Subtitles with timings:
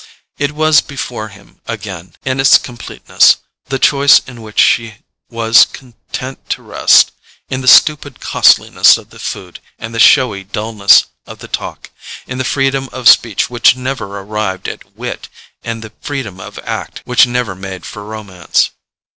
[0.39, 4.95] It was before him again in its completeness—the choice in which she
[5.29, 7.11] was content to rest:
[7.49, 11.91] in the stupid costliness of the food and the showy dulness of the talk,
[12.25, 15.29] in the freedom of speech which never arrived at wit
[15.63, 18.71] and the freedom of act which never made for romance.